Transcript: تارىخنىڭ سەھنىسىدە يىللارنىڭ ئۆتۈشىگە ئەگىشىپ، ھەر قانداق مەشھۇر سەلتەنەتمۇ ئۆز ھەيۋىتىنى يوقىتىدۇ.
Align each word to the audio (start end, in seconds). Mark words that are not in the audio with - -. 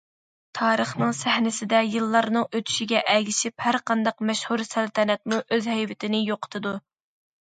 تارىخنىڭ 0.59 1.11
سەھنىسىدە 1.17 1.81
يىللارنىڭ 1.97 2.47
ئۆتۈشىگە 2.59 3.03
ئەگىشىپ، 3.13 3.67
ھەر 3.67 3.79
قانداق 3.91 4.27
مەشھۇر 4.31 4.65
سەلتەنەتمۇ 4.73 5.43
ئۆز 5.47 5.69
ھەيۋىتىنى 5.75 6.23
يوقىتىدۇ. 6.31 6.75